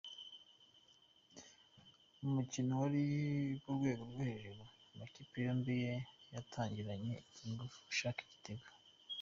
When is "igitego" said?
8.25-8.67